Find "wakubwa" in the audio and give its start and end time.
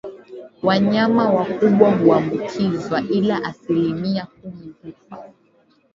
1.29-1.91